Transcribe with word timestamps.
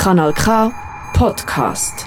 Kanal 0.00 0.32
K 0.32 0.72
Podcast. 1.12 2.06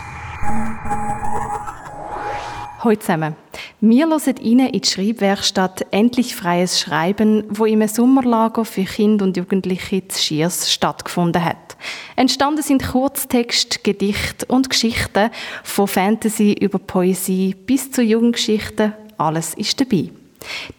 Hallo 2.80 2.96
zusammen. 2.96 3.36
Wir 3.82 4.08
hören 4.08 4.20
rein 4.20 4.36
in 4.42 4.82
die 4.82 4.82
Schreibwerkstatt 4.84 5.86
«Endlich 5.92 6.36
freies 6.36 6.80
Schreiben», 6.80 7.44
wo 7.50 7.66
im 7.66 7.88
Sommerlager 7.88 8.66
für 8.66 8.86
Kinder 8.86 9.26
und 9.26 9.38
Jugendliche 9.38 10.08
zu 10.08 10.20
Schiers 10.20 10.72
stattgefunden 10.74 11.46
hat. 11.46 11.78
Entstanden 12.16 12.64
sind 12.64 12.84
Kurztexte, 12.84 13.78
Gedichte 13.84 14.48
und 14.48 14.72
Geschichten, 14.72 15.30
von 15.64 15.88
Fantasy 15.88 16.54
über 16.54 16.80
Poesie 16.80 17.54
bis 17.54 17.92
zu 17.92 18.02
Jugendgeschichten. 18.02 18.94
Alles 19.20 19.54
ist 19.54 19.80
dabei. 19.80 20.10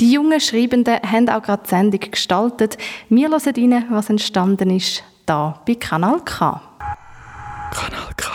Die 0.00 0.10
jungen 0.10 0.40
Schreibenden 0.40 0.98
haben 1.00 1.28
auch 1.28 1.42
gerade 1.44 1.62
die 1.62 1.70
Sendung 1.70 2.00
gestaltet. 2.10 2.76
Wir 3.08 3.28
hören 3.28 3.54
rein, 3.56 3.86
was 3.90 4.10
entstanden 4.10 4.70
ist, 4.70 5.04
da 5.26 5.62
bei 5.64 5.76
Kanal 5.76 6.20
K. 6.24 6.60
Kanal 7.74 8.14
K. 8.16 8.30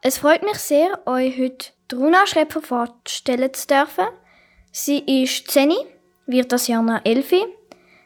Es 0.00 0.16
freut 0.16 0.42
mich 0.42 0.56
sehr, 0.56 0.98
euch 1.06 1.38
heute 1.38 1.72
Runa 1.92 2.26
Schreppler 2.26 2.62
vorstellen 2.62 3.52
zu 3.52 3.66
dürfen. 3.66 4.06
Sie 4.72 5.22
ist 5.22 5.50
10, 5.50 5.74
wird 6.26 6.50
das 6.50 6.66
Jahr 6.66 6.82
noch 6.82 7.04
11. 7.04 7.34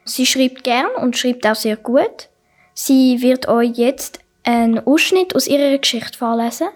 Sie 0.03 0.25
schreibt 0.25 0.65
gern 0.65 0.87
und 0.97 1.17
schreibt 1.17 1.47
auch 1.47 1.55
sehr 1.55 1.77
gut. 1.77 2.27
Sie 2.73 3.21
wird 3.21 3.47
euch 3.47 3.71
jetzt 3.77 4.19
einen 4.43 4.85
Ausschnitt 4.85 5.35
aus 5.37 5.47
ihrer 5.47 5.77
Geschichte 5.77 6.17
vorlesen. 6.17 6.67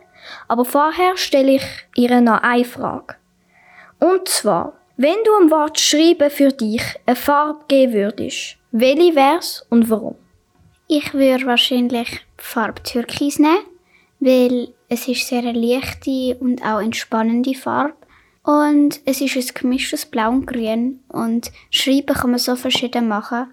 Aber 0.47 0.63
vorher 0.63 1.17
stelle 1.17 1.55
ich 1.55 1.65
ihr 1.97 2.21
noch 2.21 2.41
eine 2.41 2.63
Frage. 2.63 3.15
Und 3.99 4.29
zwar, 4.29 4.79
wenn 4.95 5.21
du 5.25 5.33
am 5.41 5.51
Wort 5.51 5.81
Schreiben 5.81 6.29
für 6.29 6.53
dich 6.53 6.83
eine 7.05 7.17
Farbe 7.17 7.65
geben 7.67 7.93
würdest, 7.93 8.55
welche 8.71 9.15
wär's 9.15 9.65
und 9.69 9.89
warum? 9.89 10.15
Ich 10.87 11.13
würde 11.13 11.45
wahrscheinlich 11.45 12.09
die 12.09 12.43
Farbe 12.43 12.83
Türkis 12.83 13.39
nehmen, 13.39 13.65
weil 14.19 14.73
es 14.89 15.07
ist 15.07 15.27
sehr 15.27 15.39
eine 15.39 15.53
leichte 15.53 16.35
und 16.39 16.61
auch 16.61 16.81
entspannende 16.81 17.55
Farbe. 17.55 17.95
Und 18.43 18.99
es 19.05 19.21
ist 19.21 19.37
ein 19.37 19.61
gemischtes 19.61 20.05
Blau 20.05 20.29
und 20.29 20.45
Grün. 20.45 20.99
Und 21.07 21.51
Schreiben 21.69 22.13
kann 22.13 22.31
man 22.31 22.39
so 22.39 22.57
verschieden 22.57 23.07
machen. 23.07 23.47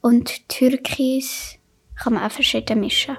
Und 0.00 0.48
Türkis 0.48 1.58
kann 1.96 2.14
man 2.14 2.24
auch 2.24 2.30
verschieden 2.30 2.80
mischen. 2.80 3.16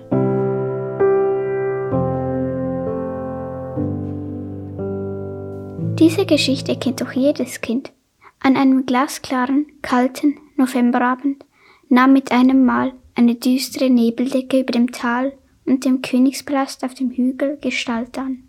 Diese 5.99 6.25
Geschichte 6.25 6.75
kennt 6.77 6.99
doch 6.99 7.11
jedes 7.11 7.61
Kind. 7.61 7.91
An 8.39 8.57
einem 8.57 8.87
glasklaren, 8.87 9.67
kalten 9.83 10.39
Novemberabend 10.55 11.45
nahm 11.89 12.13
mit 12.13 12.31
einem 12.31 12.65
Mal 12.65 12.93
eine 13.15 13.35
düstere 13.35 13.89
Nebeldecke 13.89 14.59
über 14.59 14.71
dem 14.71 14.91
Tal 14.91 15.33
und 15.65 15.85
dem 15.85 16.01
Königspalast 16.01 16.83
auf 16.83 16.93
dem 16.93 17.11
Hügel 17.11 17.57
Gestalt 17.61 18.17
an. 18.17 18.43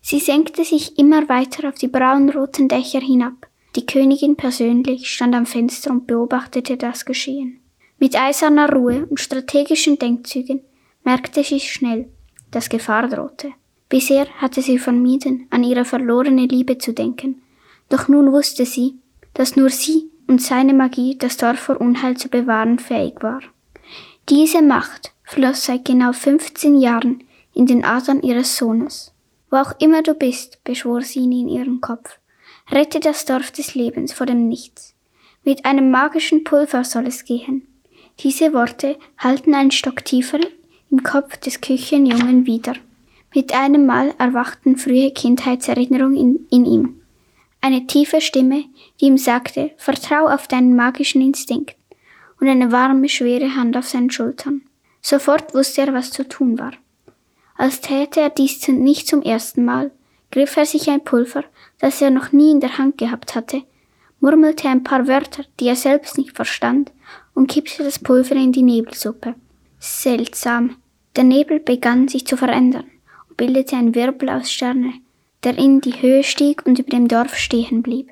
Sie 0.00 0.18
senkte 0.18 0.64
sich 0.64 0.98
immer 0.98 1.28
weiter 1.28 1.68
auf 1.68 1.74
die 1.74 1.88
braunroten 1.88 2.68
Dächer 2.68 3.00
hinab. 3.00 3.48
Die 3.76 3.86
Königin 3.86 4.36
persönlich 4.36 5.10
stand 5.10 5.34
am 5.34 5.46
Fenster 5.46 5.90
und 5.90 6.06
beobachtete 6.06 6.76
das 6.76 7.04
Geschehen. 7.04 7.60
Mit 7.98 8.18
eiserner 8.18 8.72
Ruhe 8.72 9.06
und 9.06 9.20
strategischen 9.20 9.98
Denkzügen 9.98 10.60
merkte 11.04 11.42
sie 11.42 11.60
schnell, 11.60 12.08
dass 12.50 12.68
Gefahr 12.68 13.08
drohte. 13.08 13.52
Bisher 13.88 14.26
hatte 14.38 14.62
sie 14.62 14.78
vermieden, 14.78 15.46
an 15.50 15.64
ihre 15.64 15.84
verlorene 15.84 16.46
Liebe 16.46 16.78
zu 16.78 16.92
denken, 16.92 17.42
doch 17.88 18.08
nun 18.08 18.32
wusste 18.32 18.66
sie, 18.66 18.96
dass 19.34 19.56
nur 19.56 19.70
sie 19.70 20.10
und 20.26 20.42
seine 20.42 20.74
Magie 20.74 21.16
das 21.16 21.36
Dorf 21.36 21.58
vor 21.58 21.80
Unheil 21.80 22.16
zu 22.16 22.28
bewahren 22.28 22.78
fähig 22.78 23.22
war. 23.22 23.40
Diese 24.30 24.60
Macht 24.60 25.14
floss 25.24 25.64
seit 25.64 25.86
genau 25.86 26.12
15 26.12 26.78
Jahren 26.78 27.24
in 27.54 27.64
den 27.64 27.82
Adern 27.82 28.20
ihres 28.20 28.58
Sohnes. 28.58 29.14
Wo 29.50 29.56
auch 29.56 29.72
immer 29.80 30.02
du 30.02 30.12
bist, 30.12 30.62
beschwor 30.64 31.00
sie 31.00 31.20
ihn 31.20 31.32
in 31.32 31.48
ihrem 31.48 31.80
Kopf, 31.80 32.18
rette 32.70 33.00
das 33.00 33.24
Dorf 33.24 33.50
des 33.52 33.74
Lebens 33.74 34.12
vor 34.12 34.26
dem 34.26 34.46
Nichts. 34.46 34.94
Mit 35.44 35.64
einem 35.64 35.90
magischen 35.90 36.44
Pulver 36.44 36.84
soll 36.84 37.06
es 37.06 37.24
gehen. 37.24 37.66
Diese 38.20 38.52
Worte 38.52 38.98
halten 39.16 39.54
einen 39.54 39.70
Stock 39.70 40.04
tiefer 40.04 40.40
im 40.90 41.02
Kopf 41.02 41.38
des 41.38 41.62
Küchenjungen 41.62 42.44
wieder. 42.44 42.74
Mit 43.34 43.54
einem 43.54 43.86
Mal 43.86 44.14
erwachten 44.18 44.76
frühe 44.76 45.10
Kindheitserinnerungen 45.10 46.16
in, 46.16 46.46
in 46.50 46.66
ihm. 46.66 47.00
Eine 47.62 47.86
tiefe 47.86 48.20
Stimme, 48.20 48.64
die 49.00 49.06
ihm 49.06 49.16
sagte, 49.16 49.70
vertrau 49.78 50.28
auf 50.28 50.48
deinen 50.48 50.76
magischen 50.76 51.22
Instinkt 51.22 51.77
und 52.40 52.48
eine 52.48 52.72
warme, 52.72 53.08
schwere 53.08 53.54
Hand 53.54 53.76
auf 53.76 53.88
seinen 53.88 54.10
Schultern. 54.10 54.62
Sofort 55.00 55.54
wusste 55.54 55.82
er, 55.82 55.92
was 55.92 56.10
zu 56.10 56.28
tun 56.28 56.58
war. 56.58 56.72
Als 57.56 57.80
täte 57.80 58.20
er 58.20 58.30
dies 58.30 58.66
nicht 58.68 59.08
zum 59.08 59.22
ersten 59.22 59.64
Mal, 59.64 59.90
griff 60.30 60.56
er 60.56 60.66
sich 60.66 60.88
ein 60.90 61.04
Pulver, 61.04 61.44
das 61.78 62.00
er 62.00 62.10
noch 62.10 62.32
nie 62.32 62.52
in 62.52 62.60
der 62.60 62.78
Hand 62.78 62.98
gehabt 62.98 63.34
hatte, 63.34 63.62
murmelte 64.20 64.68
ein 64.68 64.84
paar 64.84 65.08
Wörter, 65.08 65.44
die 65.58 65.66
er 65.66 65.76
selbst 65.76 66.18
nicht 66.18 66.36
verstand, 66.36 66.92
und 67.34 67.48
kippte 67.48 67.84
das 67.84 67.98
Pulver 67.98 68.34
in 68.34 68.52
die 68.52 68.62
Nebelsuppe. 68.62 69.34
Seltsam. 69.78 70.76
Der 71.16 71.24
Nebel 71.24 71.60
begann 71.60 72.08
sich 72.08 72.26
zu 72.26 72.36
verändern 72.36 72.84
bildete 73.38 73.76
ein 73.76 73.94
Wirbel 73.94 74.28
aus 74.28 74.52
Sterne, 74.52 74.92
der 75.44 75.56
in 75.56 75.80
die 75.80 76.02
Höhe 76.02 76.22
stieg 76.22 76.66
und 76.66 76.78
über 76.78 76.90
dem 76.90 77.08
Dorf 77.08 77.36
stehen 77.36 77.80
blieb. 77.80 78.10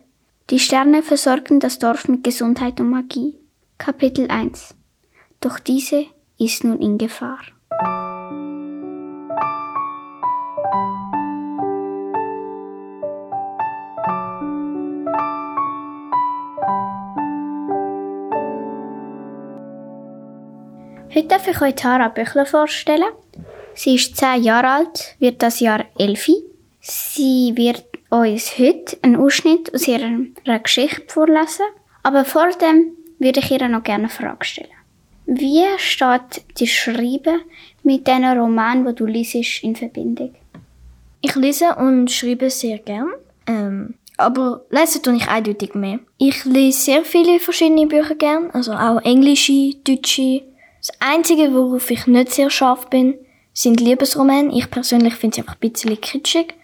Die 0.48 0.60
Sterne 0.60 1.02
versorgten 1.02 1.60
das 1.60 1.78
Dorf 1.78 2.08
mit 2.08 2.24
Gesundheit 2.24 2.80
und 2.80 2.88
Magie. 2.88 3.34
Kapitel 3.78 4.30
1 4.30 4.74
Doch 5.40 5.58
diese 5.58 6.06
ist 6.38 6.64
nun 6.64 6.80
in 6.80 6.96
Gefahr. 6.96 7.38
Heute 21.14 21.28
darf 21.28 21.46
ich 21.46 21.60
euch 21.60 21.74
Tara 21.74 22.08
Büchler 22.08 22.46
vorstellen. 22.46 23.04
Sie 23.74 23.94
ist 23.94 24.16
zehn 24.16 24.42
Jahre 24.42 24.68
alt, 24.68 25.16
wird 25.18 25.42
das 25.42 25.60
Jahr 25.60 25.84
elf. 25.98 26.28
Sie 26.80 27.52
wird 27.54 27.84
uns 28.08 28.58
heute 28.58 28.96
einen 29.02 29.16
Ausschnitt 29.16 29.72
aus 29.74 29.86
ihrer 29.86 30.58
Geschichte 30.62 31.02
vorlesen. 31.08 31.66
Aber 32.02 32.24
vor 32.24 32.48
dem 32.50 32.95
würde 33.18 33.40
ich 33.40 33.50
ihr 33.50 33.68
noch 33.68 33.82
gerne 33.82 34.04
eine 34.04 34.08
Frage 34.08 34.44
stellen. 34.44 34.70
Wie 35.26 35.64
steht 35.78 36.44
die 36.58 36.66
Schreiben 36.66 37.40
mit 37.82 38.06
diesen 38.06 38.24
Roman, 38.24 38.84
wo 38.84 38.92
du 38.92 39.06
liest, 39.06 39.62
in 39.62 39.74
Verbindung? 39.74 40.34
Ich 41.20 41.34
lese 41.34 41.74
und 41.74 42.10
schreibe 42.10 42.48
sehr 42.50 42.78
gern. 42.78 43.08
Ähm, 43.46 43.94
aber 44.16 44.62
lesen 44.70 45.02
tue 45.02 45.16
ich 45.16 45.28
eindeutig 45.28 45.74
mehr. 45.74 45.98
Ich 46.18 46.44
lese 46.44 46.80
sehr 46.80 47.04
viele 47.04 47.40
verschiedene 47.40 47.86
Bücher 47.86 48.14
gern, 48.14 48.50
also 48.52 48.72
auch 48.72 49.00
englische, 49.02 49.74
deutsche. 49.84 50.42
Das 50.78 50.92
Einzige, 51.00 51.52
worauf 51.52 51.90
ich 51.90 52.06
nicht 52.06 52.32
sehr 52.32 52.48
scharf 52.48 52.88
bin, 52.88 53.14
sind 53.52 53.80
Liebesromane. 53.80 54.56
Ich 54.56 54.70
persönlich 54.70 55.14
finde 55.14 55.34
sie 55.36 55.40
einfach 55.40 55.56
ein 55.60 55.70
bisschen 55.70 56.00
kitschig. 56.00 56.54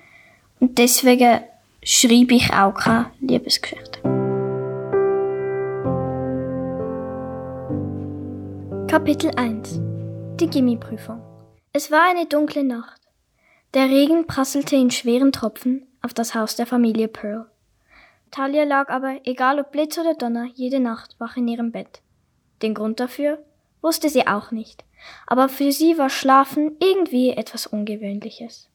Und 0.60 0.78
deswegen 0.78 1.40
schreibe 1.82 2.34
ich 2.34 2.52
auch 2.52 2.74
keine 2.74 3.10
Liebesgeschichte. 3.20 4.21
Kapitel 8.92 9.30
1 9.36 9.80
Die 10.38 10.50
Gimmiprüfung 10.50 11.22
Es 11.72 11.90
war 11.90 12.10
eine 12.10 12.26
dunkle 12.26 12.62
Nacht. 12.62 13.00
Der 13.72 13.88
Regen 13.88 14.26
prasselte 14.26 14.76
in 14.76 14.90
schweren 14.90 15.32
Tropfen 15.32 15.86
auf 16.02 16.12
das 16.12 16.34
Haus 16.34 16.56
der 16.56 16.66
Familie 16.66 17.08
Pearl. 17.08 17.46
Talia 18.30 18.64
lag 18.64 18.90
aber, 18.90 19.18
egal 19.24 19.58
ob 19.60 19.72
Blitz 19.72 19.96
oder 19.96 20.12
Donner, 20.12 20.44
jede 20.52 20.78
Nacht 20.78 21.16
wach 21.18 21.38
in 21.38 21.48
ihrem 21.48 21.72
Bett. 21.72 22.02
Den 22.60 22.74
Grund 22.74 23.00
dafür 23.00 23.42
wusste 23.80 24.10
sie 24.10 24.26
auch 24.26 24.50
nicht 24.50 24.84
aber 25.26 25.48
für 25.48 25.72
sie 25.72 25.98
war 25.98 26.10
Schlafen 26.10 26.76
irgendwie 26.80 27.30
etwas 27.30 27.66
Ungewöhnliches. 27.66 28.68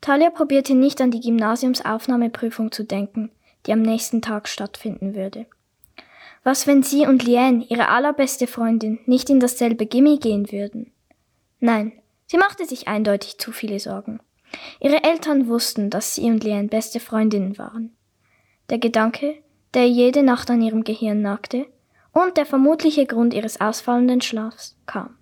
Talia 0.00 0.30
probierte 0.30 0.74
nicht 0.74 1.00
an 1.00 1.10
die 1.10 1.20
Gymnasiumsaufnahmeprüfung 1.20 2.72
zu 2.72 2.84
denken, 2.84 3.30
die 3.66 3.72
am 3.72 3.82
nächsten 3.82 4.22
Tag 4.22 4.48
stattfinden 4.48 5.14
würde. 5.14 5.46
Was, 6.42 6.66
wenn 6.66 6.82
sie 6.82 7.06
und 7.06 7.22
Liane, 7.22 7.64
ihre 7.68 7.88
allerbeste 7.88 8.46
Freundin, 8.46 8.98
nicht 9.06 9.28
in 9.28 9.40
dasselbe 9.40 9.86
Gimmi 9.86 10.18
gehen 10.18 10.50
würden? 10.50 10.92
Nein, 11.58 11.92
sie 12.26 12.38
machte 12.38 12.64
sich 12.64 12.88
eindeutig 12.88 13.38
zu 13.38 13.52
viele 13.52 13.78
Sorgen. 13.78 14.20
Ihre 14.80 15.04
Eltern 15.04 15.48
wussten, 15.48 15.90
dass 15.90 16.14
sie 16.14 16.30
und 16.30 16.42
Liane 16.42 16.68
beste 16.68 16.98
Freundinnen 16.98 17.58
waren. 17.58 17.94
Der 18.70 18.78
Gedanke, 18.78 19.36
der 19.74 19.88
jede 19.88 20.22
Nacht 20.22 20.50
an 20.50 20.62
ihrem 20.62 20.82
Gehirn 20.82 21.20
nagte, 21.20 21.66
und 22.12 22.36
der 22.36 22.46
vermutliche 22.46 23.06
Grund 23.06 23.34
ihres 23.34 23.60
ausfallenden 23.60 24.20
Schlafs 24.20 24.76
kam. 24.86 25.16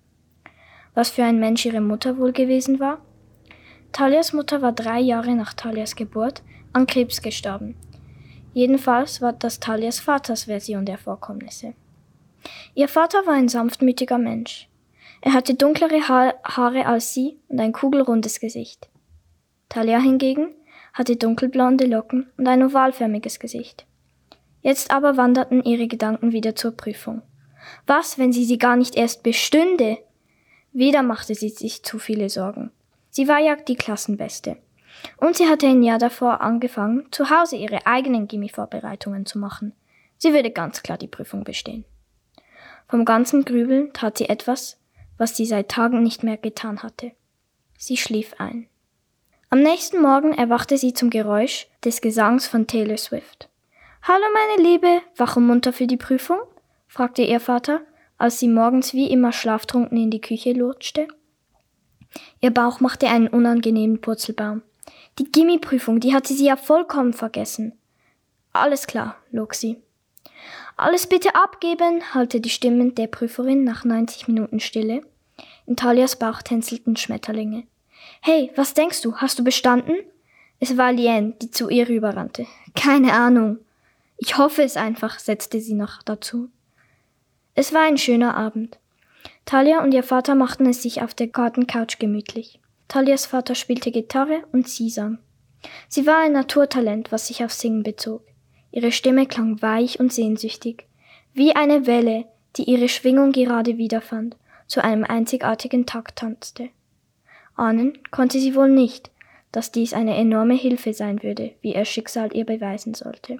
Was 0.95 1.11
für 1.11 1.23
ein 1.23 1.39
Mensch 1.39 1.65
ihre 1.65 1.81
Mutter 1.81 2.17
wohl 2.17 2.31
gewesen 2.31 2.79
war? 2.79 2.99
Talias 3.91 4.33
Mutter 4.33 4.61
war 4.61 4.71
drei 4.71 4.99
Jahre 4.99 5.35
nach 5.35 5.53
Talias 5.53 5.95
Geburt 5.95 6.41
an 6.73 6.87
Krebs 6.87 7.21
gestorben. 7.21 7.75
Jedenfalls 8.59 9.21
war 9.21 9.31
das 9.31 9.61
Talias 9.61 10.01
Vaters 10.01 10.43
Version 10.43 10.83
der 10.85 10.97
Vorkommnisse. 10.97 11.75
Ihr 12.75 12.89
Vater 12.89 13.25
war 13.25 13.35
ein 13.35 13.47
sanftmütiger 13.47 14.17
Mensch. 14.17 14.67
Er 15.21 15.31
hatte 15.31 15.53
dunklere 15.53 16.09
ha 16.09 16.33
Haare 16.43 16.85
als 16.85 17.13
sie 17.13 17.39
und 17.47 17.61
ein 17.61 17.71
kugelrundes 17.71 18.41
Gesicht. 18.41 18.89
Talia 19.69 19.99
hingegen 19.99 20.49
hatte 20.91 21.15
dunkelblonde 21.15 21.85
Locken 21.85 22.29
und 22.35 22.49
ein 22.49 22.61
ovalförmiges 22.61 23.39
Gesicht. 23.39 23.85
Jetzt 24.61 24.91
aber 24.91 25.15
wanderten 25.15 25.63
ihre 25.63 25.87
Gedanken 25.87 26.33
wieder 26.33 26.53
zur 26.53 26.71
Prüfung. 26.71 27.21
Was, 27.87 28.17
wenn 28.17 28.33
sie 28.33 28.43
sie 28.43 28.57
gar 28.57 28.75
nicht 28.75 28.97
erst 28.97 29.23
bestünde? 29.23 29.99
Wieder 30.73 31.01
machte 31.01 31.33
sie 31.33 31.47
sich 31.47 31.83
zu 31.83 31.97
viele 31.97 32.27
Sorgen. 32.27 32.71
Sie 33.09 33.29
war 33.29 33.39
ja 33.39 33.55
die 33.55 33.75
Klassenbeste. 33.75 34.57
Und 35.17 35.37
sie 35.37 35.47
hatte 35.47 35.67
ein 35.67 35.83
Jahr 35.83 35.99
davor 35.99 36.41
angefangen, 36.41 37.07
zu 37.11 37.29
Hause 37.29 37.55
ihre 37.55 37.85
eigenen 37.85 38.27
Gimmi-Vorbereitungen 38.27 39.25
zu 39.25 39.39
machen. 39.39 39.73
Sie 40.17 40.33
würde 40.33 40.51
ganz 40.51 40.83
klar 40.83 40.97
die 40.97 41.07
Prüfung 41.07 41.43
bestehen. 41.43 41.85
Vom 42.87 43.05
ganzen 43.05 43.45
Grübeln 43.45 43.93
tat 43.93 44.17
sie 44.17 44.27
etwas, 44.27 44.79
was 45.17 45.35
sie 45.35 45.45
seit 45.45 45.69
Tagen 45.69 46.01
nicht 46.01 46.23
mehr 46.23 46.37
getan 46.37 46.81
hatte. 46.83 47.11
Sie 47.77 47.97
schlief 47.97 48.33
ein. 48.39 48.67
Am 49.49 49.61
nächsten 49.61 50.01
Morgen 50.01 50.33
erwachte 50.33 50.77
sie 50.77 50.93
zum 50.93 51.09
Geräusch 51.09 51.67
des 51.83 52.01
Gesangs 52.01 52.47
von 52.47 52.67
Taylor 52.67 52.97
Swift. 52.97 53.49
Hallo 54.01 54.23
meine 54.33 54.69
Liebe, 54.69 55.01
wach 55.15 55.37
und 55.37 55.47
munter 55.47 55.73
für 55.73 55.87
die 55.87 55.97
Prüfung? 55.97 56.39
fragte 56.87 57.21
ihr 57.21 57.39
Vater, 57.39 57.81
als 58.17 58.39
sie 58.39 58.47
morgens 58.47 58.93
wie 58.93 59.09
immer 59.09 59.31
schlaftrunken 59.31 59.97
in 59.97 60.11
die 60.11 60.21
Küche 60.21 60.53
lutschte. 60.53 61.07
Ihr 62.41 62.51
Bauch 62.51 62.79
machte 62.79 63.07
einen 63.07 63.27
unangenehmen 63.27 64.01
Purzelbaum. 64.01 64.61
Die 65.19 65.29
Gimmi-Prüfung, 65.29 65.99
die 65.99 66.13
hatte 66.13 66.33
sie 66.33 66.45
ja 66.45 66.55
vollkommen 66.55 67.11
vergessen. 67.11 67.73
Alles 68.53 68.87
klar, 68.87 69.17
log 69.31 69.53
sie. 69.53 69.77
Alles 70.77 71.07
bitte 71.07 71.35
abgeben, 71.35 72.13
hallte 72.13 72.39
die 72.39 72.49
Stimme 72.49 72.93
der 72.93 73.07
Prüferin 73.07 73.65
nach 73.65 73.83
90 73.83 74.29
Minuten 74.29 74.61
Stille. 74.61 75.01
In 75.65 75.75
Talias 75.75 76.17
Bauch 76.17 76.41
tänzelten 76.41 76.95
Schmetterlinge. 76.95 77.67
Hey, 78.21 78.51
was 78.55 78.73
denkst 78.73 79.01
du? 79.01 79.17
Hast 79.17 79.37
du 79.37 79.43
bestanden? 79.43 79.97
Es 80.61 80.77
war 80.77 80.93
Lien, 80.93 81.37
die 81.41 81.51
zu 81.51 81.69
ihr 81.69 81.89
rüberrannte. 81.89 82.47
Keine 82.75 83.11
Ahnung. 83.11 83.59
Ich 84.17 84.37
hoffe 84.37 84.63
es 84.63 84.77
einfach, 84.77 85.19
setzte 85.19 85.59
sie 85.59 85.73
noch 85.73 86.01
dazu. 86.03 86.49
Es 87.55 87.73
war 87.73 87.81
ein 87.81 87.97
schöner 87.97 88.37
Abend. 88.37 88.79
Talia 89.43 89.83
und 89.83 89.93
ihr 89.93 90.03
Vater 90.03 90.35
machten 90.35 90.65
es 90.65 90.81
sich 90.81 91.01
auf 91.01 91.13
der 91.13 91.27
Gartencouch 91.27 91.99
gemütlich. 91.99 92.59
Talias 92.89 93.27
Vater 93.27 93.53
spielte 93.53 93.91
Gitarre 93.91 94.43
und 94.51 94.67
sie 94.67 94.89
sang. 94.89 95.19
Sie 95.87 96.07
war 96.07 96.17
ein 96.17 96.33
Naturtalent, 96.33 97.11
was 97.11 97.27
sich 97.27 97.43
auf 97.43 97.53
Singen 97.53 97.83
bezog. 97.83 98.23
Ihre 98.71 98.91
Stimme 98.91 99.27
klang 99.27 99.61
weich 99.61 99.99
und 99.99 100.11
sehnsüchtig, 100.11 100.87
wie 101.33 101.55
eine 101.55 101.85
Welle, 101.85 102.25
die 102.57 102.63
ihre 102.63 102.89
Schwingung 102.89 103.31
gerade 103.31 103.77
wiederfand, 103.77 104.37
zu 104.65 104.83
einem 104.83 105.03
einzigartigen 105.03 105.85
Takt 105.85 106.17
tanzte. 106.17 106.69
Ahnen 107.55 107.99
konnte 108.09 108.39
sie 108.39 108.55
wohl 108.55 108.69
nicht, 108.69 109.11
dass 109.51 109.71
dies 109.71 109.93
eine 109.93 110.15
enorme 110.15 110.55
Hilfe 110.55 110.93
sein 110.93 111.21
würde, 111.21 111.51
wie 111.61 111.75
ihr 111.75 111.85
Schicksal 111.85 112.35
ihr 112.35 112.45
beweisen 112.45 112.95
sollte. 112.95 113.37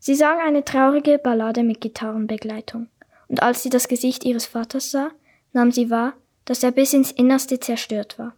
Sie 0.00 0.16
sang 0.16 0.40
eine 0.40 0.64
traurige 0.64 1.18
Ballade 1.18 1.62
mit 1.62 1.80
Gitarrenbegleitung, 1.80 2.88
und 3.28 3.42
als 3.44 3.62
sie 3.62 3.70
das 3.70 3.86
Gesicht 3.86 4.24
ihres 4.24 4.46
Vaters 4.46 4.90
sah, 4.90 5.10
nahm 5.52 5.70
sie 5.70 5.88
wahr, 5.88 6.14
dass 6.46 6.64
er 6.64 6.72
bis 6.72 6.92
ins 6.94 7.12
Innerste 7.12 7.60
zerstört 7.60 8.18
war. 8.18 8.34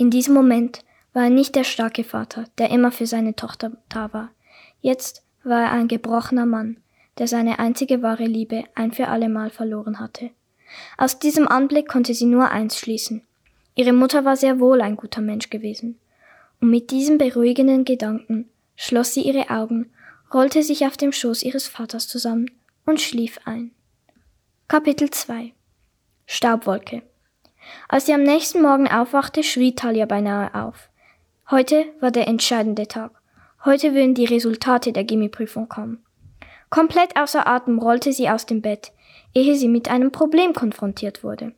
In 0.00 0.08
diesem 0.08 0.32
Moment 0.32 0.82
war 1.12 1.24
er 1.24 1.30
nicht 1.30 1.54
der 1.54 1.64
starke 1.64 2.04
Vater, 2.04 2.46
der 2.56 2.70
immer 2.70 2.90
für 2.90 3.06
seine 3.06 3.36
Tochter 3.36 3.72
da 3.90 4.10
war. 4.14 4.30
Jetzt 4.80 5.22
war 5.44 5.60
er 5.60 5.72
ein 5.72 5.88
gebrochener 5.88 6.46
Mann, 6.46 6.78
der 7.18 7.28
seine 7.28 7.58
einzige 7.58 8.00
wahre 8.00 8.24
Liebe 8.24 8.64
ein 8.74 8.92
für 8.92 9.08
allemal 9.08 9.50
verloren 9.50 10.00
hatte. 10.00 10.30
Aus 10.96 11.18
diesem 11.18 11.46
Anblick 11.46 11.86
konnte 11.86 12.14
sie 12.14 12.24
nur 12.24 12.50
eins 12.50 12.78
schließen. 12.78 13.26
Ihre 13.74 13.92
Mutter 13.92 14.24
war 14.24 14.36
sehr 14.36 14.58
wohl 14.58 14.80
ein 14.80 14.96
guter 14.96 15.20
Mensch 15.20 15.50
gewesen. 15.50 15.98
Und 16.62 16.70
mit 16.70 16.90
diesem 16.92 17.18
beruhigenden 17.18 17.84
Gedanken 17.84 18.48
schloss 18.76 19.12
sie 19.12 19.20
ihre 19.20 19.50
Augen, 19.50 19.92
rollte 20.32 20.62
sich 20.62 20.86
auf 20.86 20.96
dem 20.96 21.12
Schoß 21.12 21.42
ihres 21.42 21.68
Vaters 21.68 22.08
zusammen 22.08 22.50
und 22.86 23.02
schlief 23.02 23.38
ein. 23.44 23.72
Kapitel 24.66 25.10
2 25.10 25.52
Staubwolke 26.24 27.02
als 27.88 28.06
sie 28.06 28.14
am 28.14 28.22
nächsten 28.22 28.62
Morgen 28.62 28.88
aufwachte, 28.88 29.42
schrie 29.42 29.74
Talia 29.74 30.06
beinahe 30.06 30.54
auf. 30.54 30.88
Heute 31.50 31.86
war 32.00 32.10
der 32.10 32.28
entscheidende 32.28 32.86
Tag. 32.86 33.12
Heute 33.64 33.94
würden 33.94 34.14
die 34.14 34.24
Resultate 34.24 34.92
der 34.92 35.04
Gimmiprüfung 35.04 35.68
kommen. 35.68 36.04
Komplett 36.70 37.16
außer 37.16 37.46
Atem 37.46 37.78
rollte 37.78 38.12
sie 38.12 38.30
aus 38.30 38.46
dem 38.46 38.62
Bett, 38.62 38.92
ehe 39.34 39.56
sie 39.56 39.68
mit 39.68 39.90
einem 39.90 40.12
Problem 40.12 40.52
konfrontiert 40.52 41.24
wurde. 41.24 41.52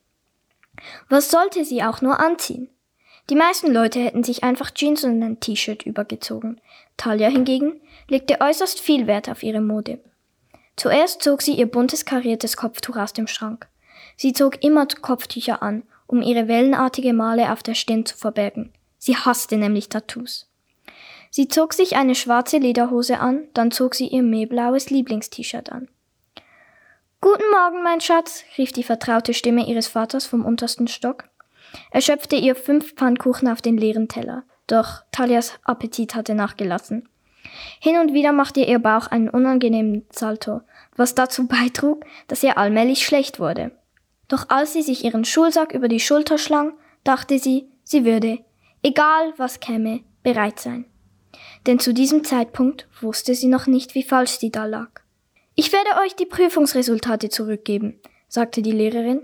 Was 1.09 1.31
sollte 1.31 1.65
sie 1.65 1.83
auch 1.83 2.01
nur 2.01 2.19
anziehen? 2.19 2.71
Die 3.31 3.37
meisten 3.37 3.73
Leute 3.73 4.01
hätten 4.01 4.25
sich 4.25 4.43
einfach 4.43 4.73
Jeans 4.73 5.05
und 5.05 5.23
ein 5.23 5.39
T-Shirt 5.39 5.85
übergezogen. 5.85 6.61
Talia 6.97 7.29
hingegen 7.29 7.81
legte 8.09 8.41
äußerst 8.41 8.81
viel 8.81 9.07
Wert 9.07 9.29
auf 9.29 9.43
ihre 9.43 9.61
Mode. 9.61 10.01
Zuerst 10.77 11.23
zog 11.23 11.43
sie 11.43 11.55
ihr 11.55 11.67
buntes 11.67 12.05
kariertes 12.05 12.57
Kopftuch 12.57 12.97
aus 12.97 13.13
dem 13.13 13.27
Schrank. 13.27 13.69
Sie 14.17 14.33
zog 14.33 14.65
immer 14.65 14.87
Kopftücher 14.87 15.63
an 15.63 15.85
um 16.13 16.21
ihre 16.21 16.47
wellenartige 16.47 17.15
Male 17.15 17.53
auf 17.53 17.63
der 17.63 17.75
Stirn 17.75 18.05
zu 18.05 18.17
verbergen. 18.17 18.71
Sie 18.99 19.17
hasste 19.17 19.57
nämlich 19.57 19.89
Tattoos. 19.89 20.47
Sie 21.31 21.49
zog 21.49 21.73
sich 21.73 21.97
eine 21.97 22.15
schwarze 22.15 22.59
Lederhose 22.59 23.19
an, 23.19 23.49
dann 23.55 23.71
zog 23.71 23.95
sie 23.95 24.09
ihr 24.09 24.23
mehlblaues 24.23 24.91
Lieblingst-T-Shirt 24.91 25.73
an. 25.73 25.89
Guten 27.23 27.51
Morgen, 27.51 27.83
mein 27.83 28.03
Schatz, 28.03 28.45
rief 28.59 28.73
die 28.73 28.83
vertraute 28.83 29.33
Stimme 29.33 29.67
ihres 29.67 29.89
Vaters 29.89 30.27
vom 30.27 30.45
untersten 30.45 30.87
Stock. 30.87 31.25
Er 31.91 32.03
schöpfte 32.03 32.37
ihr 32.37 32.57
fünf 32.57 32.93
Pfannkuchen 32.93 33.49
auf 33.49 33.63
den 33.63 33.79
leeren 33.79 34.09
Teller, 34.09 34.45
doch 34.67 35.05
Talias 35.13 35.59
Appetit 35.65 36.15
hatte 36.15 36.35
nachgelassen. 36.35 37.09
Hin 37.81 37.99
und 37.99 38.13
wieder 38.13 38.33
machte 38.33 38.61
ihr 38.61 38.81
Bauch 38.81 39.07
einen 39.07 39.31
unangenehmen 39.31 40.05
Salto, 40.11 40.61
was 40.95 41.15
dazu 41.15 41.47
beitrug, 41.47 42.05
dass 42.29 42.43
ihr 42.43 42.59
allmählich 42.59 43.07
schlecht 43.07 43.41
wurde. 43.41 43.73
Doch 44.33 44.49
als 44.49 44.73
sie 44.73 44.81
sich 44.81 45.05
ihren 45.05 45.27
Schulsack 45.27 45.75
über 45.75 45.89
die 45.89 46.01
Schulter 46.01 46.39
schlang, 46.39 46.73
dachte 47.05 47.39
sie, 47.39 47.69
sie 47.85 48.07
würde, 48.07 48.39
egal 48.83 49.35
was 49.37 49.61
käme, 49.61 50.01
bereit 50.23 50.59
sein. 50.59 50.87
Denn 51.67 51.79
zu 51.79 51.93
diesem 51.93 52.25
Zeitpunkt 52.25 52.89
wusste 53.03 53.35
sie 53.35 53.49
noch 53.49 53.67
nicht, 53.67 53.95
wie 53.95 54.03
falsch 54.03 54.39
sie 54.39 54.51
da 54.51 54.65
lag. 54.65 54.89
Ich 55.55 55.71
werde 55.71 56.01
euch 56.03 56.17
die 56.17 56.25
Prüfungsresultate 56.25 57.29
zurückgeben, 57.29 58.01
sagte 58.27 58.63
die 58.63 58.73
Lehrerin. 58.73 59.21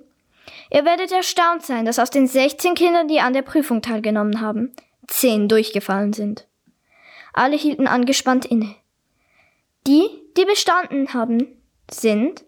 Ihr 0.71 0.85
werdet 0.85 1.11
erstaunt 1.11 1.65
sein, 1.65 1.87
dass 1.87 1.99
aus 1.99 2.11
den 2.11 2.27
16 2.27 2.75
Kindern, 2.75 3.09
die 3.09 3.21
an 3.21 3.33
der 3.33 3.41
Prüfung 3.41 3.81
teilgenommen 3.81 4.43
haben, 4.43 4.75
10 5.07 5.49
durchgefallen 5.49 6.13
sind. 6.13 6.47
Alle 7.33 7.57
hielten 7.57 7.87
angespannt 7.87 8.45
inne. 8.45 8.75
Die, 9.87 10.07
die 10.37 10.45
bestanden 10.45 11.15
haben, 11.15 11.47
sind 11.91 12.45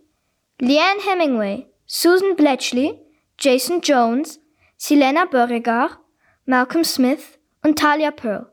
Leanne 0.59 1.01
Hemingway, 1.09 1.67
Susan 1.93 2.37
Bletchley, 2.37 3.01
Jason 3.37 3.81
Jones, 3.81 4.39
Silena 4.77 5.25
Beauregard, 5.25 5.99
Malcolm 6.45 6.85
Smith 6.85 7.41
und 7.65 7.81
Talia 7.81 8.13
Pearl. 8.13 8.47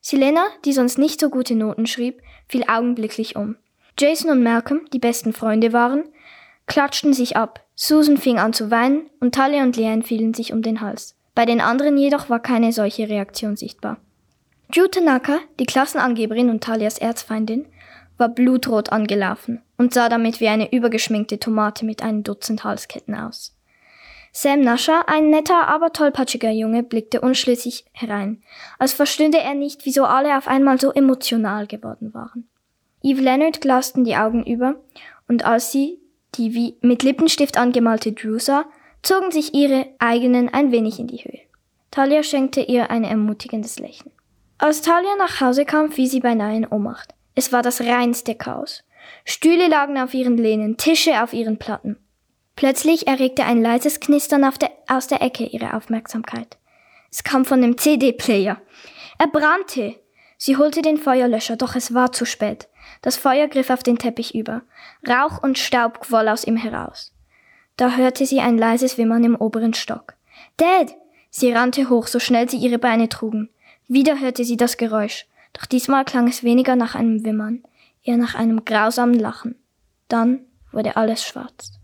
Silena, 0.00 0.46
die 0.64 0.72
sonst 0.72 0.96
nicht 0.96 1.20
so 1.20 1.28
gute 1.28 1.54
Noten 1.54 1.84
schrieb, 1.86 2.22
fiel 2.48 2.64
augenblicklich 2.66 3.36
um. 3.36 3.56
Jason 3.98 4.30
und 4.30 4.42
Malcolm, 4.42 4.86
die 4.90 4.98
besten 4.98 5.34
Freunde 5.34 5.74
waren, 5.74 6.04
klatschten 6.66 7.12
sich 7.12 7.36
ab. 7.36 7.62
Susan 7.74 8.16
fing 8.16 8.38
an 8.38 8.54
zu 8.54 8.70
weinen 8.70 9.10
und 9.20 9.34
Talia 9.34 9.64
und 9.64 9.76
Leanne 9.76 10.02
fielen 10.02 10.32
sich 10.32 10.54
um 10.54 10.62
den 10.62 10.80
Hals. 10.80 11.14
Bei 11.34 11.44
den 11.44 11.60
anderen 11.60 11.98
jedoch 11.98 12.30
war 12.30 12.40
keine 12.40 12.72
solche 12.72 13.06
Reaktion 13.06 13.54
sichtbar. 13.54 13.98
Drew 14.74 14.86
Tanaka, 14.86 15.40
die 15.60 15.66
Klassenangeberin 15.66 16.48
und 16.48 16.64
Talias 16.64 16.96
Erzfeindin, 16.96 17.66
war 18.16 18.30
blutrot 18.30 18.92
angelaufen 18.92 19.60
und 19.82 19.92
sah 19.92 20.08
damit 20.08 20.38
wie 20.38 20.46
eine 20.46 20.72
übergeschminkte 20.72 21.40
Tomate 21.40 21.84
mit 21.84 22.04
einem 22.04 22.22
Dutzend 22.22 22.62
Halsketten 22.62 23.16
aus. 23.16 23.56
Sam 24.30 24.60
Nasher, 24.60 25.08
ein 25.08 25.28
netter, 25.28 25.66
aber 25.66 25.92
tollpatschiger 25.92 26.52
Junge, 26.52 26.84
blickte 26.84 27.20
unschlüssig 27.20 27.84
herein, 27.90 28.44
als 28.78 28.92
verstünde 28.92 29.38
er 29.38 29.54
nicht, 29.54 29.84
wieso 29.84 30.04
alle 30.04 30.38
auf 30.38 30.46
einmal 30.46 30.80
so 30.80 30.92
emotional 30.92 31.66
geworden 31.66 32.14
waren. 32.14 32.48
Eve 33.02 33.22
Leonard 33.22 33.60
glasten 33.60 34.04
die 34.04 34.14
Augen 34.14 34.44
über, 34.44 34.76
und 35.26 35.44
als 35.44 35.72
sie 35.72 35.98
die 36.36 36.54
wie 36.54 36.76
mit 36.80 37.02
Lippenstift 37.02 37.58
angemalte 37.58 38.12
Drew 38.12 38.38
sah, 38.38 38.64
zogen 39.02 39.32
sich 39.32 39.52
ihre 39.52 39.88
eigenen 39.98 40.48
ein 40.48 40.70
wenig 40.70 41.00
in 41.00 41.08
die 41.08 41.24
Höhe. 41.24 41.40
Talia 41.90 42.22
schenkte 42.22 42.60
ihr 42.60 42.88
ein 42.92 43.02
ermutigendes 43.02 43.80
Lächeln. 43.80 44.12
Als 44.58 44.80
Talia 44.80 45.16
nach 45.18 45.40
Hause 45.40 45.64
kam, 45.64 45.90
fiel 45.90 46.06
sie 46.06 46.20
beinahe 46.20 46.56
in 46.56 46.68
Ohnmacht. 46.68 47.14
Es 47.34 47.50
war 47.52 47.62
das 47.62 47.80
reinste 47.80 48.36
Chaos. 48.36 48.84
Stühle 49.24 49.68
lagen 49.68 49.98
auf 49.98 50.14
ihren 50.14 50.36
Lehnen, 50.36 50.76
Tische 50.76 51.22
auf 51.22 51.32
ihren 51.32 51.58
Platten. 51.58 51.96
Plötzlich 52.56 53.06
erregte 53.06 53.44
ein 53.44 53.62
leises 53.62 54.00
Knistern 54.00 54.42
der, 54.60 54.70
aus 54.88 55.06
der 55.06 55.22
Ecke 55.22 55.44
ihre 55.44 55.74
Aufmerksamkeit. 55.74 56.58
Es 57.10 57.24
kam 57.24 57.44
von 57.44 57.60
dem 57.60 57.78
CD-Player. 57.78 58.60
Er 59.18 59.26
brannte. 59.26 59.96
Sie 60.38 60.56
holte 60.56 60.82
den 60.82 60.96
Feuerlöscher, 60.96 61.56
doch 61.56 61.76
es 61.76 61.94
war 61.94 62.12
zu 62.12 62.24
spät. 62.24 62.68
Das 63.00 63.16
Feuer 63.16 63.48
griff 63.48 63.70
auf 63.70 63.82
den 63.82 63.98
Teppich 63.98 64.34
über. 64.34 64.62
Rauch 65.08 65.42
und 65.42 65.58
Staub 65.58 66.00
quoll 66.00 66.28
aus 66.28 66.44
ihm 66.44 66.56
heraus. 66.56 67.12
Da 67.76 67.96
hörte 67.96 68.26
sie 68.26 68.40
ein 68.40 68.58
leises 68.58 68.98
Wimmern 68.98 69.24
im 69.24 69.36
oberen 69.36 69.74
Stock. 69.74 70.14
Dad! 70.56 70.94
Sie 71.30 71.52
rannte 71.52 71.88
hoch, 71.88 72.08
so 72.08 72.18
schnell 72.18 72.50
sie 72.50 72.58
ihre 72.58 72.78
Beine 72.78 73.08
trugen. 73.08 73.48
Wieder 73.88 74.20
hörte 74.20 74.44
sie 74.44 74.56
das 74.56 74.76
Geräusch, 74.76 75.26
doch 75.54 75.66
diesmal 75.66 76.04
klang 76.04 76.28
es 76.28 76.42
weniger 76.42 76.76
nach 76.76 76.94
einem 76.94 77.24
Wimmern, 77.24 77.62
eher 78.02 78.16
nach 78.16 78.34
einem 78.34 78.64
grausamen 78.64 79.18
Lachen. 79.18 79.56
Dann 80.08 80.46
wurde 80.72 80.96
alles 80.96 81.24
schwarz. 81.24 81.78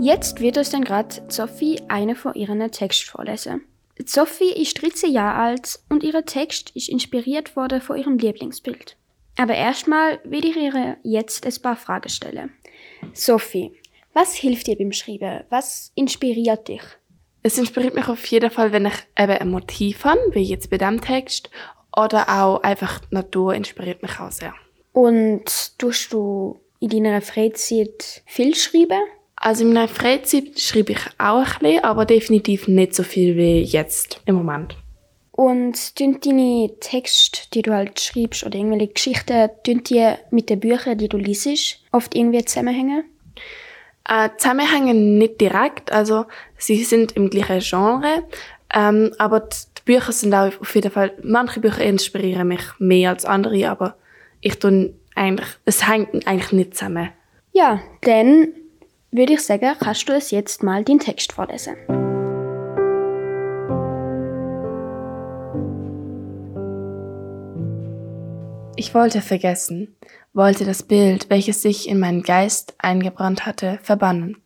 Jetzt 0.00 0.40
wird 0.40 0.58
uns 0.58 0.68
dann 0.68 0.84
gerade 0.84 1.22
Sophie 1.28 1.80
eine 1.88 2.14
von 2.14 2.34
ihren 2.34 2.70
Texten 2.70 3.10
vorlesen. 3.10 3.62
Sophie 4.04 4.52
ist 4.52 4.82
13 4.82 5.10
Jahre 5.10 5.38
alt 5.40 5.78
und 5.88 6.02
ihr 6.02 6.24
Text 6.26 6.70
ist 6.76 6.88
inspiriert 6.88 7.56
worden 7.56 7.80
von 7.80 7.96
ihrem 7.96 8.18
Lieblingsbild. 8.18 8.96
Aber 9.38 9.54
erstmal 9.54 10.20
will 10.24 10.44
ich 10.44 10.56
ihr 10.56 10.96
jetzt 11.02 11.46
ein 11.46 11.62
paar 11.62 11.76
Fragen 11.76 12.08
stellen. 12.08 12.52
Sophie, 13.12 13.72
was 14.12 14.34
hilft 14.34 14.66
dir 14.66 14.76
beim 14.76 14.92
Schreiben? 14.92 15.44
Was 15.50 15.92
inspiriert 15.94 16.68
dich? 16.68 16.82
Es 17.42 17.58
inspiriert 17.58 17.94
mich 17.94 18.08
auf 18.08 18.24
jeden 18.26 18.50
Fall, 18.50 18.72
wenn 18.72 18.86
ich 18.86 18.94
eben 19.18 19.32
ein 19.32 19.50
Motiv 19.50 20.04
habe, 20.04 20.20
wie 20.32 20.42
jetzt 20.42 20.70
bei 20.70 20.78
diesem 20.78 21.00
Text, 21.00 21.50
oder 21.96 22.28
auch 22.28 22.62
einfach 22.62 23.00
die 23.00 23.14
Natur 23.14 23.54
inspiriert 23.54 24.02
mich 24.02 24.18
auch 24.18 24.32
sehr. 24.32 24.54
Und 24.92 25.78
tust 25.78 26.12
du 26.12 26.60
in 26.80 26.88
deiner 26.88 27.20
Freizeit 27.20 28.22
viel 28.26 28.54
schreiben? 28.54 29.00
Also 29.36 29.64
in 29.64 29.72
meiner 29.72 29.88
Freizeit 29.88 30.58
schreibe 30.58 30.92
ich 30.92 31.00
auch 31.18 31.44
ein 31.44 31.58
bisschen, 31.60 31.84
aber 31.84 32.06
definitiv 32.06 32.68
nicht 32.68 32.94
so 32.94 33.02
viel 33.02 33.36
wie 33.36 33.62
jetzt 33.62 34.20
im 34.26 34.36
Moment. 34.36 34.76
Und 35.36 35.96
tun 35.96 36.20
deine 36.24 36.70
Texte, 36.78 37.40
die 37.52 37.62
du 37.62 37.72
halt 37.72 37.98
schreibst, 37.98 38.46
oder 38.46 38.56
irgendwelche 38.56 38.92
Geschichten, 38.92 39.50
tun 39.64 39.82
die 39.82 40.12
mit 40.30 40.48
den 40.48 40.60
Büchern, 40.60 40.96
die 40.96 41.08
du 41.08 41.16
liest, 41.16 41.80
oft 41.90 42.14
irgendwie 42.14 42.44
zusammenhängen? 42.44 43.02
Äh, 44.08 44.28
zusammenhängen 44.36 45.18
nicht 45.18 45.40
direkt, 45.40 45.90
also 45.90 46.26
sie 46.56 46.84
sind 46.84 47.16
im 47.16 47.30
gleichen 47.30 47.58
Genre, 47.58 48.22
ähm, 48.72 49.12
aber 49.18 49.40
die 49.40 49.82
Bücher 49.84 50.12
sind 50.12 50.34
auch 50.34 50.52
auf 50.60 50.72
jeden 50.72 50.92
Fall, 50.92 51.12
manche 51.24 51.58
Bücher 51.58 51.82
inspirieren 51.82 52.46
mich 52.46 52.62
mehr 52.78 53.10
als 53.10 53.24
andere, 53.24 53.68
aber 53.68 53.96
ich 54.40 54.60
tue 54.60 54.94
eigentlich, 55.16 55.48
es 55.64 55.88
hängt 55.88 56.28
eigentlich 56.28 56.52
nicht 56.52 56.76
zusammen. 56.76 57.10
Ja, 57.52 57.80
dann 58.02 58.52
würde 59.10 59.32
ich 59.32 59.40
sagen, 59.40 59.74
kannst 59.80 60.08
du 60.08 60.12
es 60.12 60.30
jetzt 60.30 60.62
mal 60.62 60.84
den 60.84 61.00
Text 61.00 61.32
vorlesen. 61.32 62.03
Ich 68.84 68.92
wollte 68.92 69.22
vergessen, 69.22 69.96
wollte 70.34 70.66
das 70.66 70.82
Bild, 70.82 71.30
welches 71.30 71.62
sich 71.62 71.88
in 71.88 71.98
meinen 71.98 72.22
Geist 72.22 72.74
eingebrannt 72.76 73.46
hatte, 73.46 73.78
verbannen. 73.82 74.36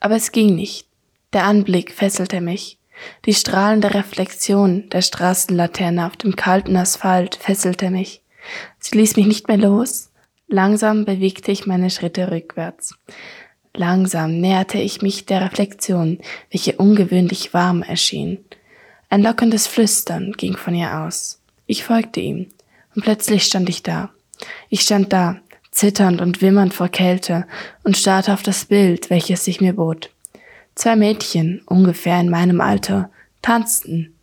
Aber 0.00 0.16
es 0.16 0.32
ging 0.32 0.54
nicht. 0.54 0.88
Der 1.34 1.44
Anblick 1.44 1.92
fesselte 1.92 2.40
mich. 2.40 2.78
Die 3.26 3.34
strahlende 3.34 3.92
Reflexion 3.92 4.88
der 4.88 5.02
Straßenlaterne 5.02 6.06
auf 6.06 6.16
dem 6.16 6.36
kalten 6.36 6.74
Asphalt 6.74 7.34
fesselte 7.34 7.90
mich. 7.90 8.22
Sie 8.78 8.96
ließ 8.96 9.16
mich 9.16 9.26
nicht 9.26 9.46
mehr 9.46 9.58
los. 9.58 10.10
Langsam 10.48 11.04
bewegte 11.04 11.52
ich 11.52 11.66
meine 11.66 11.90
Schritte 11.90 12.30
rückwärts. 12.30 12.94
Langsam 13.74 14.40
näherte 14.40 14.78
ich 14.78 15.02
mich 15.02 15.26
der 15.26 15.42
Reflexion, 15.42 16.20
welche 16.50 16.76
ungewöhnlich 16.76 17.52
warm 17.52 17.82
erschien. 17.82 18.42
Ein 19.10 19.22
lockendes 19.22 19.66
Flüstern 19.66 20.32
ging 20.32 20.56
von 20.56 20.74
ihr 20.74 21.00
aus. 21.00 21.42
Ich 21.66 21.84
folgte 21.84 22.20
ihm, 22.20 22.46
und 22.96 23.02
plötzlich 23.02 23.44
stand 23.44 23.68
ich 23.68 23.82
da. 23.82 24.10
Ich 24.70 24.80
stand 24.80 25.12
da, 25.12 25.36
zitternd 25.70 26.20
und 26.20 26.40
wimmernd 26.40 26.74
vor 26.74 26.88
Kälte, 26.88 27.46
und 27.84 27.96
starrte 27.96 28.32
auf 28.32 28.42
das 28.42 28.64
Bild, 28.64 29.10
welches 29.10 29.44
sich 29.44 29.60
mir 29.60 29.74
bot. 29.74 30.10
Zwei 30.74 30.96
Mädchen, 30.96 31.62
ungefähr 31.66 32.18
in 32.18 32.30
meinem 32.30 32.60
Alter, 32.60 33.10
tanzten. 33.42 34.14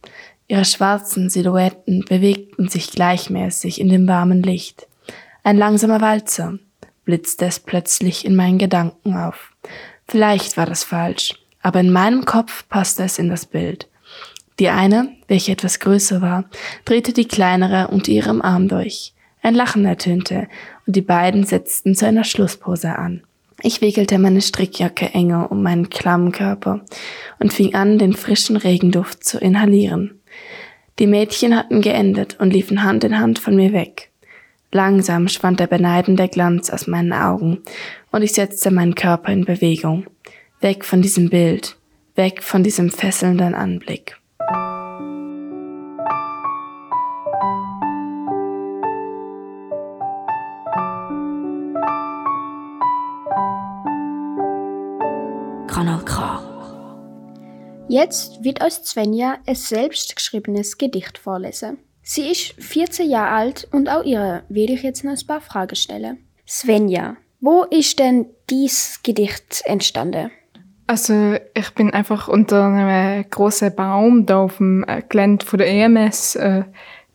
Ihre 0.47 0.65
schwarzen 0.65 1.29
Silhouetten 1.29 2.03
bewegten 2.05 2.67
sich 2.67 2.91
gleichmäßig 2.91 3.79
in 3.79 3.89
dem 3.89 4.07
warmen 4.07 4.43
Licht. 4.43 4.87
Ein 5.43 5.57
langsamer 5.57 6.01
Walzer, 6.01 6.57
blitzte 7.05 7.45
es 7.45 7.59
plötzlich 7.59 8.25
in 8.25 8.35
meinen 8.35 8.57
Gedanken 8.57 9.15
auf. 9.15 9.51
Vielleicht 10.07 10.57
war 10.57 10.65
das 10.65 10.83
falsch, 10.83 11.33
aber 11.61 11.79
in 11.79 11.91
meinem 11.91 12.25
Kopf 12.25 12.67
passte 12.69 13.03
es 13.03 13.19
in 13.19 13.29
das 13.29 13.45
Bild. 13.45 13.87
Die 14.59 14.69
eine, 14.69 15.09
welche 15.27 15.51
etwas 15.51 15.79
größer 15.79 16.21
war, 16.21 16.45
drehte 16.85 17.13
die 17.13 17.27
kleinere 17.27 17.87
unter 17.87 18.11
ihrem 18.11 18.41
Arm 18.41 18.67
durch. 18.67 19.13
Ein 19.41 19.55
Lachen 19.55 19.85
ertönte, 19.85 20.47
und 20.85 20.95
die 20.95 21.01
beiden 21.01 21.43
setzten 21.43 21.95
zu 21.95 22.05
einer 22.05 22.23
Schlusspose 22.23 22.97
an. 22.97 23.23
Ich 23.61 23.81
wickelte 23.81 24.19
meine 24.19 24.41
Strickjacke 24.41 25.13
enger 25.13 25.51
um 25.51 25.63
meinen 25.63 25.89
klammen 25.89 26.31
Körper 26.31 26.81
und 27.39 27.53
fing 27.53 27.75
an, 27.75 27.97
den 27.97 28.13
frischen 28.13 28.57
Regenduft 28.57 29.23
zu 29.23 29.37
inhalieren. 29.39 30.19
Die 30.99 31.07
Mädchen 31.07 31.55
hatten 31.55 31.81
geendet 31.81 32.39
und 32.39 32.51
liefen 32.51 32.83
Hand 32.83 33.03
in 33.03 33.19
Hand 33.19 33.39
von 33.39 33.55
mir 33.55 33.73
weg. 33.73 34.11
Langsam 34.71 35.27
schwand 35.27 35.59
der 35.59 35.67
beneidende 35.67 36.27
Glanz 36.27 36.69
aus 36.69 36.87
meinen 36.87 37.13
Augen, 37.13 37.59
und 38.11 38.21
ich 38.21 38.33
setzte 38.33 38.71
meinen 38.71 38.95
Körper 38.95 39.31
in 39.31 39.45
Bewegung. 39.45 40.05
Weg 40.61 40.85
von 40.85 41.01
diesem 41.01 41.29
Bild, 41.29 41.77
weg 42.15 42.43
von 42.43 42.63
diesem 42.63 42.89
fesselnden 42.89 43.55
Anblick. 43.55 44.17
Jetzt 57.93 58.43
wird 58.43 58.63
euch 58.63 58.73
Svenja 58.73 59.37
ein 59.45 59.53
selbstgeschriebenes 59.53 60.79
Gedicht 60.79 61.19
vorlesen. 61.19 61.77
Sie 62.01 62.27
ist 62.27 62.55
14 62.57 63.07
Jahre 63.07 63.35
alt 63.35 63.67
und 63.71 63.87
auch 63.87 64.03
ihr 64.03 64.41
will 64.49 64.71
ich 64.71 64.81
jetzt 64.81 65.03
noch 65.03 65.11
ein 65.11 65.27
paar 65.27 65.41
Fragen 65.41 65.75
stellen. 65.75 66.17
Svenja, 66.47 67.17
wo 67.39 67.61
ist 67.61 67.99
denn 67.99 68.25
dies 68.49 68.99
Gedicht 69.03 69.61
entstanden? 69.65 70.31
Also 70.87 71.35
ich 71.53 71.69
bin 71.75 71.93
einfach 71.93 72.27
unter 72.27 72.65
einem 72.65 73.29
großen 73.29 73.75
Baum 73.75 74.25
da 74.25 74.39
auf 74.39 74.57
dem 74.57 74.83
äh, 74.87 75.03
Gelände 75.07 75.45
von 75.45 75.59
der 75.59 75.67
EMS 75.67 76.35
äh, 76.35 76.63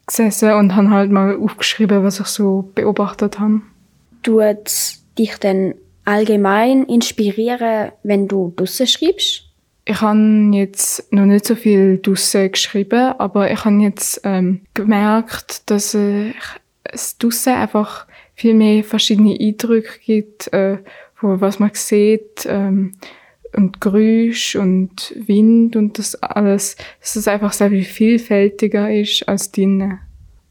gesessen 0.06 0.52
und 0.52 0.76
habe 0.76 0.90
halt 0.90 1.10
mal 1.10 1.36
aufgeschrieben, 1.40 2.04
was 2.04 2.20
ich 2.20 2.28
so 2.28 2.70
beobachtet 2.76 3.40
habe. 3.40 3.62
Tut 4.22 4.70
dich 5.18 5.38
denn 5.38 5.74
allgemein 6.04 6.84
inspirieren, 6.84 7.90
wenn 8.04 8.28
du 8.28 8.52
draussen 8.54 8.86
schreibst? 8.86 9.47
Ich 9.90 10.02
habe 10.02 10.50
jetzt 10.52 11.10
noch 11.14 11.24
nicht 11.24 11.46
so 11.46 11.54
viel 11.54 11.98
draussen 12.02 12.52
geschrieben, 12.52 13.14
aber 13.16 13.50
ich 13.50 13.64
habe 13.64 13.76
jetzt 13.76 14.20
ähm, 14.22 14.60
gemerkt, 14.74 15.62
dass 15.70 15.94
äh, 15.94 16.34
es 16.84 17.16
draussen 17.16 17.54
einfach 17.54 18.06
viel 18.34 18.52
mehr 18.52 18.84
verschiedene 18.84 19.34
Eindrücke 19.40 19.98
gibt, 20.04 20.52
äh, 20.52 20.76
von 21.14 21.40
was 21.40 21.58
man 21.58 21.70
sieht 21.72 22.44
ähm, 22.46 22.96
und 23.56 23.80
Geräusch 23.80 24.56
und 24.56 25.14
Wind 25.16 25.74
und 25.74 25.98
das 25.98 26.16
alles, 26.16 26.76
dass 27.00 27.16
es 27.16 27.26
einfach 27.26 27.54
sehr 27.54 27.70
viel 27.70 27.84
vielfältiger 27.84 28.92
ist 28.92 29.26
als 29.26 29.50
drinnen. 29.52 30.00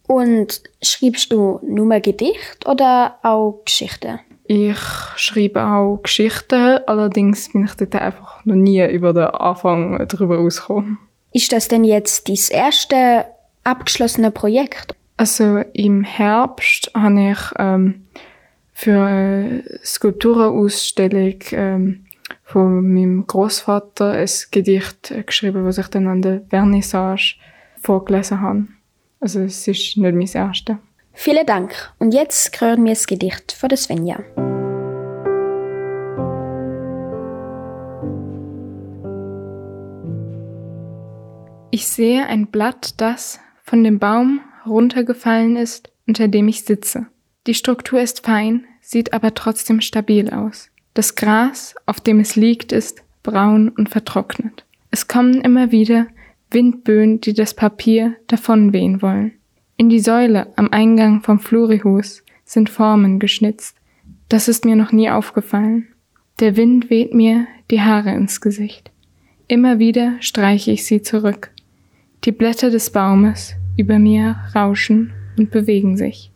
Und 0.07 0.63
schreibst 0.81 1.31
du 1.31 1.59
nur 1.61 1.99
Gedicht 1.99 2.65
oder 2.65 3.19
auch 3.21 3.61
Geschichten? 3.65 4.19
Ich 4.47 4.77
schreibe 5.17 5.65
auch 5.65 5.99
Geschichten, 6.03 6.79
allerdings 6.87 7.51
bin 7.51 7.65
ich 7.65 7.73
dort 7.73 7.95
einfach 7.95 8.45
noch 8.45 8.55
nie 8.55 8.85
über 8.89 9.13
den 9.13 9.25
Anfang 9.25 10.07
darüber 10.07 10.39
ausgekommen. 10.39 10.99
Ist 11.33 11.51
das 11.51 11.67
denn 11.67 11.83
jetzt 11.83 12.29
dein 12.29 12.37
erste 12.49 13.25
abgeschlossene 13.63 14.31
Projekt? 14.31 14.95
Also 15.17 15.63
im 15.73 16.03
Herbst 16.03 16.91
habe 16.95 17.31
ich 17.31 17.39
ähm, 17.59 18.05
für 18.73 19.01
eine 19.01 19.63
Skulpturenausstellung 19.83 21.39
ähm, 21.51 22.05
von 22.43 22.93
meinem 22.93 23.27
Großvater 23.27 24.11
ein 24.11 24.29
Gedicht 24.51 25.13
geschrieben, 25.25 25.65
was 25.65 25.77
ich 25.77 25.87
dann 25.87 26.07
an 26.07 26.21
der 26.21 26.41
Vernissage 26.49 27.35
vorgelesen 27.81 28.39
habe. 28.39 28.67
Also 29.19 29.41
es 29.41 29.67
ist 29.67 29.67
nicht 29.67 29.97
mein 29.97 30.21
erstes. 30.21 30.77
Vielen 31.19 31.47
Dank. 31.47 31.73
Und 31.97 32.13
jetzt 32.13 32.61
hören 32.61 32.85
wir 32.85 32.91
das 32.91 33.07
Gedicht 33.07 33.51
von 33.51 33.69
der 33.69 33.77
Svenja. 33.79 34.19
Ich 41.71 41.87
sehe 41.87 42.27
ein 42.27 42.45
Blatt, 42.47 43.01
das 43.01 43.39
von 43.63 43.83
dem 43.83 43.97
Baum 43.97 44.41
runtergefallen 44.63 45.57
ist, 45.57 45.91
unter 46.05 46.27
dem 46.27 46.47
ich 46.47 46.63
sitze. 46.65 47.07
Die 47.47 47.55
Struktur 47.55 47.99
ist 47.99 48.23
fein, 48.23 48.65
sieht 48.79 49.11
aber 49.11 49.33
trotzdem 49.33 49.81
stabil 49.81 50.29
aus. 50.29 50.69
Das 50.93 51.15
Gras, 51.15 51.73
auf 51.87 51.99
dem 51.99 52.19
es 52.19 52.35
liegt, 52.35 52.71
ist 52.71 53.01
braun 53.23 53.69
und 53.69 53.89
vertrocknet. 53.89 54.65
Es 54.91 55.07
kommen 55.07 55.41
immer 55.41 55.71
wieder 55.71 56.05
Windböen, 56.51 57.19
die 57.21 57.33
das 57.33 57.55
Papier 57.55 58.15
davonwehen 58.27 59.01
wollen. 59.01 59.36
In 59.79 59.89
die 59.89 59.99
Säule 59.99 60.47
am 60.55 60.69
Eingang 60.71 61.21
vom 61.21 61.39
Flurihus 61.39 62.23
sind 62.45 62.67
Formen 62.67 63.19
geschnitzt. 63.19 63.77
Das 64.27 64.47
ist 64.47 64.65
mir 64.65 64.75
noch 64.75 64.91
nie 64.91 65.11
aufgefallen. 65.11 65.87
Der 66.39 66.57
Wind 66.57 66.89
weht 66.89 67.13
mir 67.13 67.45
die 67.69 67.81
Haare 67.81 68.09
ins 68.15 68.41
Gesicht. 68.41 68.89
Immer 69.47 69.77
wieder 69.77 70.13
streiche 70.19 70.71
ich 70.71 70.83
sie 70.85 71.03
zurück. 71.03 71.51
Die 72.23 72.31
Blätter 72.31 72.71
des 72.71 72.89
Baumes 72.89 73.53
über 73.77 73.99
mir 73.99 74.37
rauschen 74.55 75.13
und 75.37 75.51
bewegen 75.51 75.95
sich. 75.95 76.31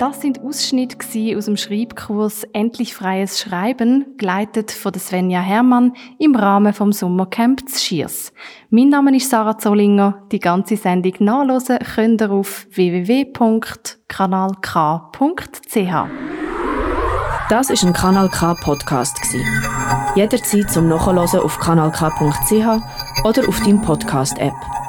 Das 0.00 0.22
sind 0.22 0.40
Ausschnitte 0.42 0.96
aus 1.36 1.44
dem 1.44 1.58
Schreibkurs 1.58 2.44
Endlich 2.54 2.94
freies 2.94 3.38
Schreiben, 3.38 4.16
geleitet 4.16 4.70
von 4.70 4.94
Svenja 4.94 5.42
Hermann 5.42 5.92
im 6.18 6.34
Rahmen 6.34 6.72
vom 6.72 6.90
Sommercamp 6.90 7.60
Schiers. 7.68 8.32
Mein 8.70 8.88
Name 8.88 9.14
ist 9.14 9.28
Sarah 9.28 9.58
Zollinger. 9.58 10.22
Die 10.32 10.38
ganze 10.38 10.78
Sendung 10.78 11.12
nachlesen 11.18 11.80
könnt 11.80 12.22
ihr 12.22 12.30
auf 12.30 12.66
www.kanalk.ch. 12.70 14.00
Das 17.50 17.68
ist 17.68 17.84
ein 17.84 17.92
Kanal 17.92 18.30
K 18.30 18.54
Podcast 18.54 19.20
Jederzeit 20.14 20.70
zum 20.70 20.88
Nachhören 20.88 21.40
auf 21.40 21.58
kanalk.ch 21.58 23.24
oder 23.24 23.48
auf 23.48 23.60
deinem 23.60 23.82
Podcast 23.82 24.38
App. 24.38 24.79